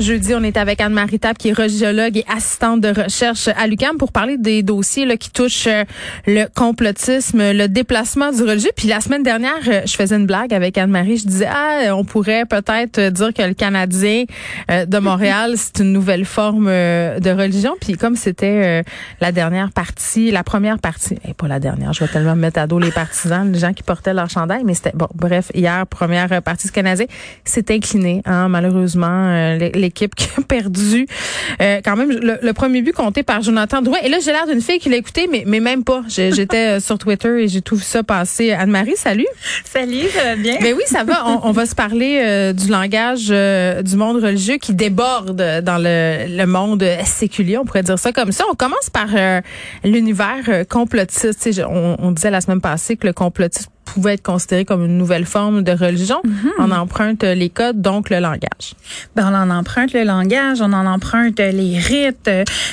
[0.00, 3.98] Jeudi, on est avec Anne-Marie Tap, qui est radiologue et assistante de recherche à l'UQAM
[3.98, 5.84] pour parler des dossiers là, qui touchent euh,
[6.26, 8.70] le complotisme, le déplacement du religieux.
[8.74, 11.18] Puis la semaine dernière, euh, je faisais une blague avec Anne-Marie.
[11.18, 14.24] Je disais, ah, on pourrait peut-être dire que le Canadien
[14.70, 17.74] euh, de Montréal, c'est une nouvelle forme de religion.
[17.78, 18.82] Puis comme c'était
[19.20, 22.58] la dernière partie, la première partie, et pas la dernière, je vais tellement me mettre
[22.58, 25.86] à dos les partisans, les gens qui portaient leur chandail, mais c'était, bon, bref, hier,
[25.86, 27.04] première partie du Canadien,
[27.44, 31.06] c'est incliné, hein, malheureusement, les équipe qui a perdu
[31.60, 33.98] euh, quand même le, premier but compté par Jonathan Drouin.
[34.02, 36.02] Et là, j'ai l'air d'une fille qui l'a écouté, mais, mais même pas.
[36.08, 38.52] J'étais euh, sur Twitter et j'ai tout ça passer.
[38.52, 39.26] Anne-Marie, salut.
[39.64, 40.56] Salut, ça va bien?
[40.60, 41.40] Ben oui, ça va.
[41.42, 46.46] On, va se parler euh, du langage du monde religieux qui déborde dans le, le
[46.46, 48.44] monde séculier, on pourrait dire ça comme ça.
[48.50, 49.08] On commence par
[49.84, 51.62] l'univers complotiste.
[51.68, 55.26] On, on disait la semaine passée que le complotisme pouvait être considéré comme une nouvelle
[55.26, 56.20] forme de religion.
[56.24, 56.50] Mhm.
[56.58, 58.74] On emprunte les codes, donc le langage.
[59.16, 62.30] Ben, on en emprunte le langage, on en emprunte les rites.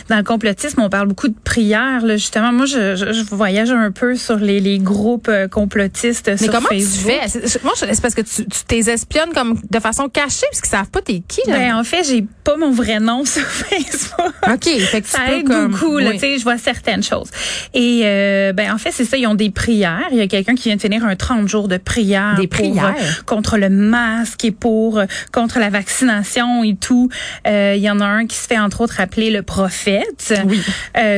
[0.10, 2.06] Dans le complotisme, on parle beaucoup de prières.
[2.06, 6.38] Là, justement, moi, je, je, voyage un peu sur les, les groupes euh, complotistes Mais
[6.38, 7.12] sur comment Facebook.
[7.12, 7.60] tu fais?
[7.64, 11.02] Moi, c'est parce que tu, tu t'espionnes comme de façon cachée, parce qu'ils savent pas
[11.02, 11.42] t'es qui.
[11.48, 14.34] Ben, en fait, j'ai pas mon vrai nom sur Facebook.
[14.48, 14.80] OK.
[14.80, 15.98] Fait que ça aide beaucoup.
[15.98, 17.30] Là, je vois certaines choses.
[17.74, 19.18] Et euh, ben, en fait, c'est ça.
[19.18, 20.08] Ils ont des prières.
[20.12, 22.36] Il y a quelqu'un qui vient de finir un 30 jours de prière.
[22.36, 22.96] Des prières.
[22.98, 27.10] Euh, contre le masque et pour euh, contre la vaccination et tout.
[27.48, 30.34] Euh, il y en a un qui se fait entre autres appeler le prophète.
[30.46, 30.62] Oui.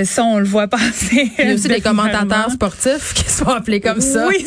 [0.06, 1.32] ça, on le voit passer.
[1.38, 4.28] Il y a aussi des commentateurs sportifs qui sont appelés comme ça.
[4.28, 4.46] Oui,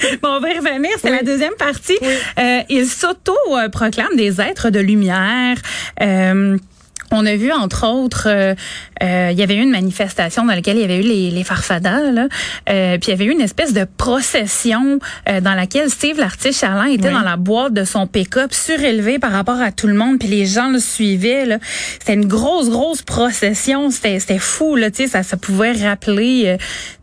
[0.22, 0.90] bon, on va y revenir.
[1.00, 1.98] C'est la deuxième partie.
[2.38, 5.56] Euh, ils s'auto-proclament des êtres de lumière.
[6.00, 6.56] Euh,
[7.12, 8.54] on a vu, entre autres, euh,
[9.02, 11.44] euh, il y avait eu une manifestation dans laquelle il y avait eu les, les
[11.44, 12.28] farfadas, là,
[12.68, 16.86] euh, puis il y avait eu une espèce de procession dans laquelle Steve l'artiste Charlin
[16.86, 20.28] était dans la boîte de son pick-up, surélevé par rapport à tout le monde, puis
[20.28, 21.58] les gens le suivaient.
[21.98, 23.90] C'était une grosse, grosse procession.
[23.90, 26.56] C'était fou, là, ça, ça pouvait rappeler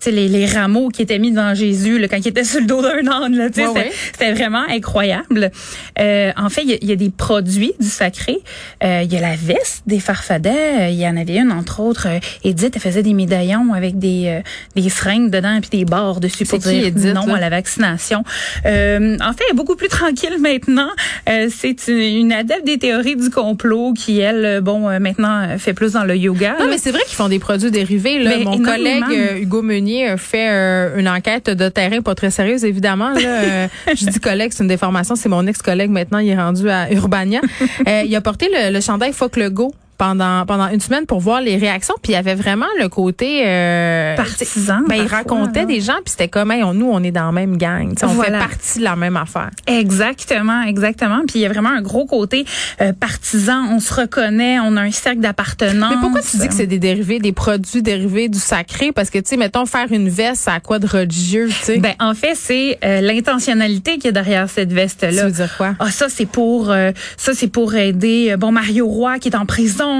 [0.05, 2.81] les, les rameaux qui étaient mis devant Jésus là, quand il était sur le dos
[2.81, 3.35] d'un âne.
[3.35, 5.51] Là, ouais, C'était vraiment incroyable.
[5.97, 8.37] en fait, il y, a des produits du sacré.
[8.81, 10.91] Il y a la veste des farfadets.
[10.91, 14.23] Il y en avait une, entre autres, euh, Edith, elle faisait des médaillons avec des,
[14.27, 14.41] euh,
[14.75, 18.23] des fringues dedans puis des barres dessus pour dire non à la vaccination.
[18.65, 20.89] Euh, en fait, elle est beaucoup plus tranquille maintenant.
[21.29, 26.03] Euh, c'est une adepte des théories du complot qui, elle, bon, maintenant fait plus dans
[26.03, 26.55] le yoga.
[26.59, 28.19] Non, mais c'est vrai qu'ils font des produits dérivés.
[28.19, 28.39] Là.
[28.39, 29.03] Mon collègue
[29.41, 30.49] Hugo Meunier fait
[30.97, 33.11] une enquête de terrain pas très sérieuse, évidemment.
[33.11, 33.67] Là.
[33.87, 35.15] je dis collègue, c'est une déformation.
[35.15, 36.19] C'est mon ex-collègue maintenant.
[36.19, 37.41] Il est rendu à Urbania.
[38.05, 41.41] il a porté le, le chandail Fuck le Go pendant pendant une semaine pour voir
[41.41, 41.95] les réactions.
[42.01, 46.11] Puis il y avait vraiment le côté euh, partisan ben il racontait des gens puis
[46.11, 47.93] c'était comme hey, nous on est dans la même gang.
[48.03, 49.49] On fait partie de la même affaire.
[49.67, 51.21] Exactement exactement.
[51.27, 52.45] Puis il y a vraiment un gros côté
[52.81, 53.65] euh, partisan.
[53.71, 55.93] On se reconnaît on a un cercle d'appartenance.
[55.95, 58.91] Mais pourquoi tu dis que c'est des dérivés des produits dérivés du sacré?
[58.91, 61.77] Parce que tu sais mettons faire une veste à quoi de religieux tu sais?
[61.77, 65.57] Ben en fait c'est euh, l'intentionnalité qui est derrière cette veste là ça veut dire
[65.57, 65.75] quoi?
[65.79, 69.45] Ah ça c'est pour euh, ça c'est pour aider bon Mario Roy qui est en
[69.45, 69.92] prison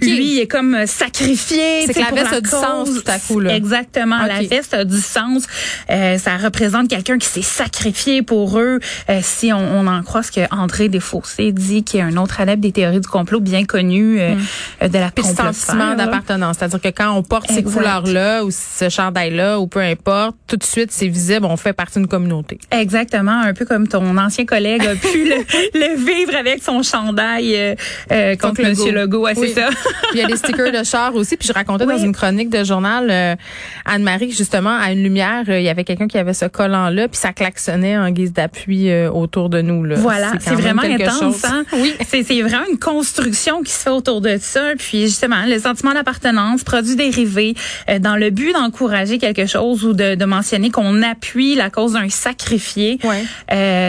[0.00, 1.86] lui, il est comme euh, sacrifié.
[1.86, 3.40] C'est que la veste a du sens tout à coup.
[3.40, 3.54] Là.
[3.54, 4.24] Exactement.
[4.26, 5.46] La veste a du sens.
[5.90, 8.80] Euh, ça représente quelqu'un qui s'est sacrifié pour eux.
[9.10, 12.40] Euh, si on, on, en croit ce que André Desfossés dit, qui est un autre
[12.40, 14.34] adepte des théories du complot bien connu euh,
[14.82, 14.88] mm.
[14.88, 16.56] de la Puis sentiment d'appartenance.
[16.58, 20.64] C'est-à-dire que quand on porte ces couleurs-là ou ce chandail-là ou peu importe, tout de
[20.64, 22.58] suite, c'est visible, on fait partie d'une communauté.
[22.70, 23.40] Exactement.
[23.40, 25.24] Un peu comme ton ancien collègue a pu
[25.74, 27.76] le, vivre avec son chandail
[28.40, 28.74] contre, M.
[28.94, 29.70] Legault c'est ça.
[30.14, 31.36] il y a des stickers de char aussi.
[31.36, 33.36] Puis je racontais dans une chronique de journal, euh,
[33.84, 37.18] Anne-Marie, justement, à une lumière, euh, il y avait quelqu'un qui avait ce collant-là, puis
[37.18, 39.84] ça klaxonnait en guise d'appui euh, autour de nous.
[39.84, 39.96] Là.
[39.96, 41.44] Voilà, c'est vraiment intense.
[41.44, 41.64] Hein?
[41.72, 44.72] Oui, c'est vraiment une construction qui se fait autour de ça.
[44.78, 47.54] Puis justement, le sentiment d'appartenance, produit dérivé,
[48.00, 52.08] dans le but d'encourager quelque chose ou de, de mentionner qu'on appuie la cause d'un
[52.08, 52.98] sacrifié.
[53.04, 53.22] Ouais.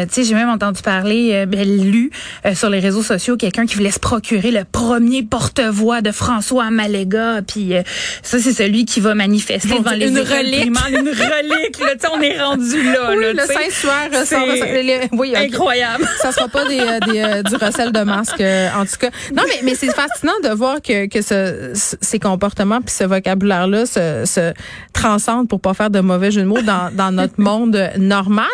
[0.07, 2.11] tu sais, j'ai même entendu parler, ben, lu
[2.53, 7.41] sur les réseaux sociaux, quelqu'un qui voulait se procurer le premier porte-voix de François Maléga.
[7.45, 7.81] Puis euh,
[8.21, 10.65] ça, c'est celui qui va manifester devant les une relique.
[10.65, 11.79] une relique.
[11.79, 13.09] Là, on est rendu là.
[13.09, 14.25] Oui, là, le Saint-Suaire.
[14.25, 16.07] C'est oui, incroyable.
[16.21, 19.09] Ça sera pas des, euh, des euh, du recel de masque, en tout cas.
[19.35, 23.85] Non, mais, mais c'est fascinant de voir que, que ce, ces comportements puis ce vocabulaire-là
[23.85, 24.53] se, se
[24.93, 28.45] transcendent pour pas faire de mauvais jeu de mots dans, dans notre monde normal.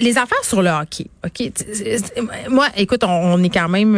[0.00, 1.52] les affaires sur le hockey, OK?
[2.48, 3.94] Moi, écoute, on, on est quand même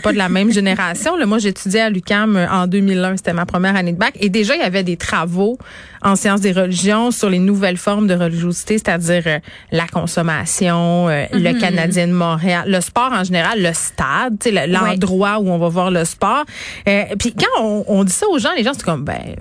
[0.00, 1.16] pas de la même génération.
[1.26, 3.16] Moi, j'étudiais à l'UCAM euh, en 2001.
[3.16, 4.14] C'était ma première année de bac.
[4.20, 5.58] Et déjà, il y avait des travaux
[6.04, 9.38] en sciences des religions sur les nouvelles formes de religiosité, c'est-à-dire euh,
[9.70, 11.58] la consommation, euh, le Mm-hmm.
[11.60, 15.58] Canadien de Montréal, le sport en général, le stade, tu sais, le- l'endroit où on
[15.58, 16.44] va voir le sport.
[16.88, 19.36] Euh, Puis quand on, on dit ça aux gens, les gens c'est comme ben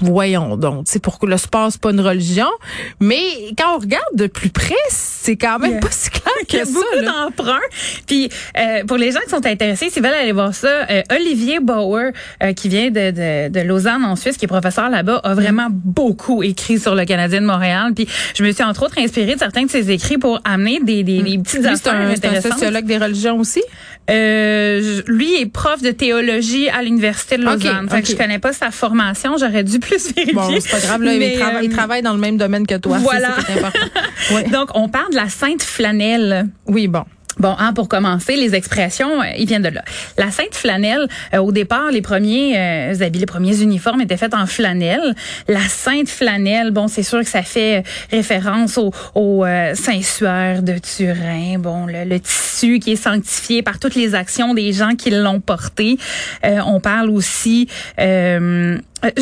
[0.00, 2.48] voyons donc, c'est pour que le sport c'est pas une religion,
[3.00, 3.20] mais
[3.58, 5.80] quand on regarde de plus près, c'est quand même Yeah.
[5.80, 6.72] pas si clair Il y a que ça.
[6.74, 7.60] beaucoup d'emprunts.
[8.06, 8.28] Puis
[8.58, 12.10] euh, pour les gens qui sont intéressés, s'ils veulent aller voir ça, euh, Olivier Bauer,
[12.42, 15.68] euh, qui vient de, de, de Lausanne en Suisse, qui est professeur là-bas, a vraiment
[16.00, 17.92] beaucoup écrit sur le Canadien de Montréal.
[17.94, 21.02] Puis je me suis entre autres inspirée de certains de ses écrits pour amener des,
[21.02, 23.62] des, des petites Lui, c'est affaires un, c'est un sociologue des religions aussi?
[24.08, 27.84] Euh, lui est prof de théologie à l'université de Lausanne.
[27.84, 30.34] Ok, Fait que je connais pas sa formation, j'aurais dû plus vérifier.
[30.34, 32.98] Bon, c'est pas grave, là, Mais, il, euh, travaille dans le même domaine que toi.
[32.98, 33.34] voilà.
[33.36, 33.78] Ça important.
[34.34, 34.44] Ouais.
[34.50, 36.48] Donc, on parle de la Sainte Flanelle.
[36.66, 37.04] Oui, bon.
[37.40, 39.82] Bon, hein, pour commencer, les expressions, euh, ils viennent de là.
[40.18, 44.34] La Sainte Flanelle, euh, au départ, les premiers euh, habits, les premiers uniformes étaient faits
[44.34, 45.14] en flanelle.
[45.48, 50.62] La Sainte Flanelle, bon, c'est sûr que ça fait euh, référence au, au euh, Saint-Suaire
[50.62, 54.94] de Turin, bon, le, le tissu qui est sanctifié par toutes les actions des gens
[54.94, 55.96] qui l'ont porté.
[56.44, 57.68] On parle aussi...
[57.98, 58.76] euh,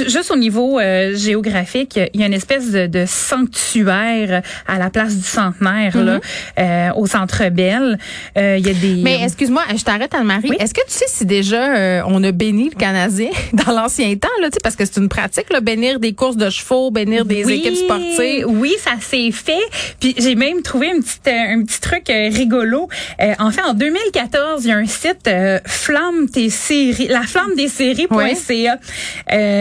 [0.07, 4.91] Juste au niveau euh, géographique, il y a une espèce de, de sanctuaire à la
[4.91, 6.21] place du centenaire, là,
[6.59, 7.99] euh, au Centre Bell.
[8.37, 8.95] Euh, Il y a des.
[8.95, 9.03] Mm-hmm.
[9.03, 10.51] Mais excuse-moi, je t'arrête Anne-Marie.
[10.51, 10.57] Oui?
[10.59, 14.29] Est-ce que tu sais si déjà euh, on a béni le Canadien dans l'ancien temps
[14.41, 17.25] là, tu sais, parce que c'est une pratique là, bénir des courses de chevaux, bénir
[17.25, 18.45] des Oui, équipes sportives?
[18.47, 19.63] Oui, ça s'est fait.
[20.01, 22.89] Puis j'ai même trouvé un petit euh, un petit truc euh, rigolo.
[23.21, 27.23] Euh, en fait, en 2014, il y a un site euh, Flamme tes séries, la
[27.23, 28.79] flamme des séries.ca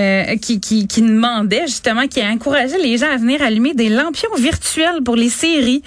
[0.08, 3.90] euh, qui, qui qui demandait justement qui a encouragé les gens à venir allumer des
[3.90, 5.82] lampions virtuels pour les séries.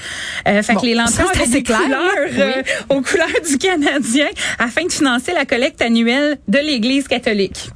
[0.47, 4.29] Euh, fait Bon, que les ça, lampions des clair, couleurs euh, aux couleurs du Canadien
[4.59, 7.71] afin de financer la collecte annuelle de l'Église catholique.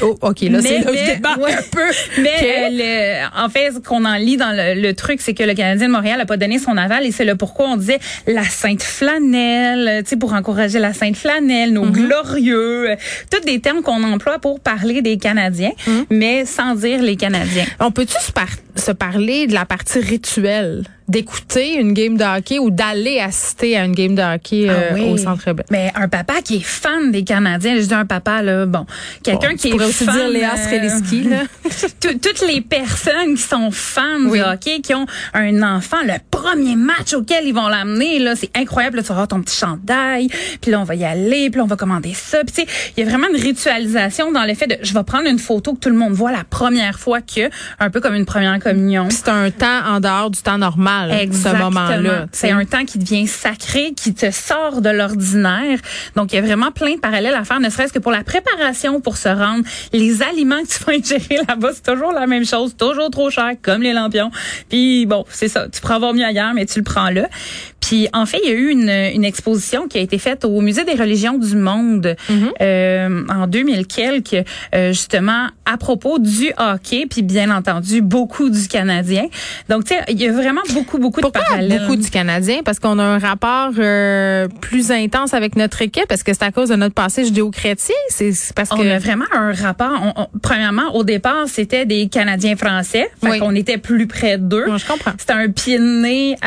[0.00, 1.52] Oh, OK, là c'est là je débarque ouais.
[1.52, 1.90] un peu.
[2.22, 5.42] Mais euh, le- en fait, ce qu'on en lit dans le, le truc, c'est que
[5.42, 7.98] le Canadien de Montréal n'a pas donné son aval et c'est le pourquoi on disait
[8.26, 12.06] la Sainte Flanelle, tu sais, pour encourager la Sainte Flanelle, nos Mm-hmm.
[12.06, 12.96] glorieux, euh,
[13.30, 16.04] tous des termes qu'on emploie pour parler des Canadiens, Mm-hmm.
[16.10, 17.64] mais sans dire les Canadiens.
[17.80, 18.46] On peut-tu se, par-
[18.76, 20.84] se parler de la partie rituelle?
[21.08, 24.94] D'écouter une game de hockey ou d'aller assister à une game de hockey euh, Ah
[24.94, 25.10] oui.
[25.10, 25.64] au Centre Bell?
[25.70, 28.86] Mais un papa qui est fan des Canadiens, je dis un papa là, bon,
[29.22, 31.42] quelqu'un Bon, qui est aussi fan, dire Léa euh, Streliski là.
[32.00, 34.38] tout- toutes les personnes qui sont fans Oui.
[34.38, 38.50] du hockey, qui ont un enfant, le premier match auquel ils vont l'amener, là, c'est
[38.56, 38.96] incroyable.
[38.96, 40.28] Là, tu vas avoir ton petit chandail,
[40.60, 42.38] puis là, on va y aller, puis là, on va commander ça.
[42.44, 42.66] Puis tu sais,
[42.96, 45.74] il y a vraiment une ritualisation dans le fait de, je vais prendre une photo
[45.74, 49.08] que tout le monde voit la première fois que, un peu comme une première communion.
[49.10, 51.70] C'est un temps en dehors du temps normal, ce Exactement.
[51.70, 52.22] moment-là.
[52.22, 55.78] tu C'est un temps qui devient sacré, qui te sort de l'ordinaire.
[56.16, 58.24] Donc, il y a vraiment plein de parallèles à faire, ne serait-ce que pour la
[58.24, 59.64] préparation pour se rendre.
[59.92, 63.52] Les aliments que tu vas ingérer là-bas, c'est toujours la même chose, toujours trop cher,
[63.62, 64.30] comme les lampions.
[64.68, 65.68] Puis, bon, c'est ça.
[65.68, 67.28] Tu pourras avoir mieux ailleurs, mais tu le prends là.
[67.92, 70.62] Puis, en fait, il y a eu une, une exposition qui a été faite au
[70.62, 72.16] Musée des religions du monde
[72.62, 78.66] euh, en 2000 quelques, euh, justement, à propos du hockey, puis bien entendu, beaucoup du
[78.66, 79.24] Canadien.
[79.68, 81.80] Donc, tu sais, il y a vraiment beaucoup, beaucoup Pourquoi de parallèles.
[81.80, 82.60] beaucoup du Canadien?
[82.64, 86.10] Parce qu'on a un rapport euh, plus intense avec notre équipe.
[86.10, 87.94] Est-ce que c'est à cause de notre passé judéo-chrétien?
[88.08, 88.88] C'est c'est parce On que...
[88.88, 90.00] a vraiment un rapport.
[90.16, 93.10] on- on- premièrement, au départ, c'était des Canadiens français.
[93.22, 93.38] Fait Oui.
[93.38, 94.64] qu'on était plus près d'eux.
[94.78, 95.12] Je comprends.
[95.18, 96.46] C'était un pied de nez, tu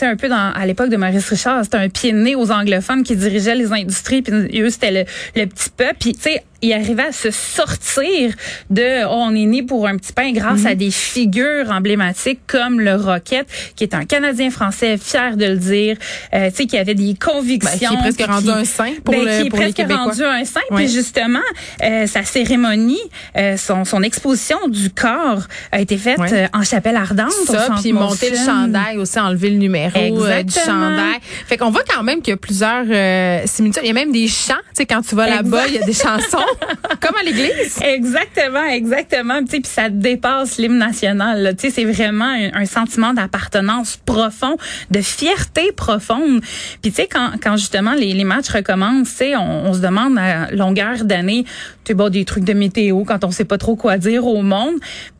[0.00, 3.02] sais, un peu dans, à l'époque de Maurice Richard, c'était un pied de aux anglophones
[3.02, 5.04] qui dirigeaient les industries, puis eux, c'était le,
[5.40, 5.96] le petit peuple.
[5.98, 8.34] Puis, tu sais, il arrivait à se sortir
[8.70, 10.66] de oh, on est né pour un petit pain grâce Mhm.
[10.66, 15.56] à des figures emblématiques comme le Rocket, qui est un Canadien français fier de le
[15.56, 15.96] dire,
[16.34, 17.70] euh, tu sais, qui avait des convictions.
[17.70, 19.64] Ben, qui est presque rendu qui- un saint pour, ben, le- qui est pour les
[19.64, 20.04] presque Québécois.
[20.04, 20.60] rendu un saint.
[20.74, 21.38] Puis justement,
[21.82, 22.98] euh, sa cérémonie,
[23.36, 26.32] euh, son, son exposition du corps a été faite Ouais.
[26.32, 27.30] euh, en chapelle ardente.
[27.46, 31.18] ça, puis monter le chandail aussi, enlever le numéro euh, du chandail.
[31.46, 33.82] Fait qu'on voit quand même qu'il y a plusieurs euh, similitudes.
[33.84, 34.54] Il y a même des chants.
[34.74, 36.38] Tu sais, quand tu vas là-bas, il y a des chansons,
[37.00, 37.78] comme à l'église.
[37.82, 39.40] Exactement, exactement.
[39.44, 41.54] Tu sais, puis ça dépasse l'hymne national.
[41.58, 44.56] Tu sais, c'est vraiment un, un sentiment d'appartenance profond,
[44.90, 46.40] de fierté profonde.
[46.82, 49.80] Puis tu sais, quand, quand justement les, les matchs recommencent, tu sais, on, on se
[49.80, 51.50] demande à longueur d'année, tu
[51.88, 54.74] sais, bon, des trucs de météo quand on sait pas trop quoi dire au monde.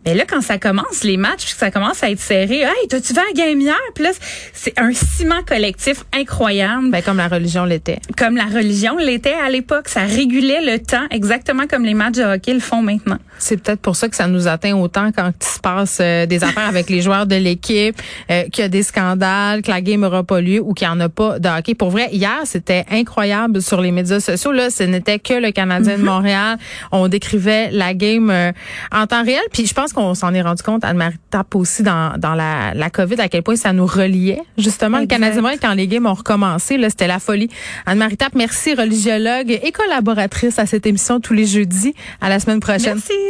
[0.07, 3.21] Mais là, quand ça commence les matchs, ça commence à être serré, hey, t'as-tu vu
[3.35, 3.77] la game hier?
[3.95, 4.11] Puis là,
[4.55, 7.99] c'est un ciment collectif incroyable Ben, comme la religion l'était.
[8.17, 9.89] comme la religion l'était à l'époque.
[9.89, 13.19] Ça régulait le temps exactement comme les matchs de hockey le font maintenant.
[13.43, 16.45] C'est peut-être pour ça que ça nous atteint autant quand il se passe euh, des
[16.45, 20.01] affaires avec les joueurs de l'équipe, euh, qu'il y a des scandales, que la game
[20.01, 21.75] n'aura pas lieu ou qu'il n'y en a pas de hockey.
[21.75, 24.53] Pour vrai, hier, c'était incroyable sur les médias sociaux.
[24.53, 26.07] Là, ce n'était que le Canadien de mhm.
[26.07, 26.59] Montréal.
[26.93, 28.53] On décrivait la game euh,
[28.93, 29.41] en temps réel.
[29.53, 32.91] Puis je pense qu'on s'en est rendu compte, Anne-Marie Tape aussi, dans, dans la, la
[32.91, 34.43] COVID, à quel point ça nous reliait.
[34.59, 37.49] Justement, le Canadien de Montréal, quand les games ont recommencé, là, c'était la folie.
[37.87, 41.95] Anne-Marie Tape, merci, religiologue et collaboratrice à cette émission tous les jeudis.
[42.21, 42.95] À la semaine prochaine.
[42.95, 43.30] Merci.